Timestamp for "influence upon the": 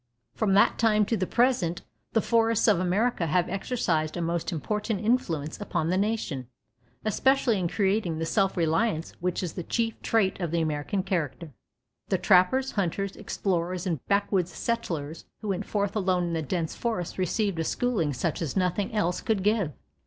5.05-5.95